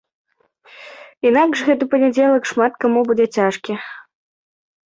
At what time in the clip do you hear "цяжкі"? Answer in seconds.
3.41-3.73